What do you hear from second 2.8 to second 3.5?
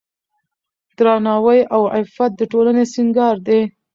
سینګار